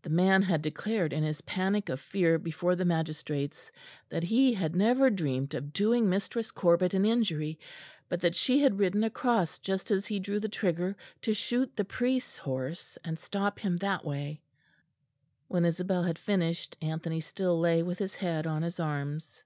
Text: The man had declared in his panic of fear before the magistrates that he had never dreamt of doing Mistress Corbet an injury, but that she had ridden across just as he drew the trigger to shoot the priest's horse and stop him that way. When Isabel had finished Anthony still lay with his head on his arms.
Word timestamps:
The 0.00 0.08
man 0.08 0.40
had 0.40 0.62
declared 0.62 1.12
in 1.12 1.22
his 1.22 1.42
panic 1.42 1.90
of 1.90 2.00
fear 2.00 2.38
before 2.38 2.74
the 2.74 2.86
magistrates 2.86 3.70
that 4.08 4.22
he 4.22 4.54
had 4.54 4.74
never 4.74 5.10
dreamt 5.10 5.52
of 5.52 5.74
doing 5.74 6.08
Mistress 6.08 6.50
Corbet 6.52 6.94
an 6.94 7.04
injury, 7.04 7.58
but 8.08 8.22
that 8.22 8.34
she 8.34 8.60
had 8.62 8.78
ridden 8.78 9.04
across 9.04 9.58
just 9.58 9.90
as 9.90 10.06
he 10.06 10.18
drew 10.18 10.40
the 10.40 10.48
trigger 10.48 10.96
to 11.20 11.34
shoot 11.34 11.76
the 11.76 11.84
priest's 11.84 12.38
horse 12.38 12.96
and 13.04 13.18
stop 13.18 13.58
him 13.58 13.76
that 13.76 14.06
way. 14.06 14.40
When 15.48 15.66
Isabel 15.66 16.02
had 16.04 16.18
finished 16.18 16.74
Anthony 16.80 17.20
still 17.20 17.60
lay 17.60 17.82
with 17.82 17.98
his 17.98 18.14
head 18.14 18.46
on 18.46 18.62
his 18.62 18.80
arms. 18.80 19.42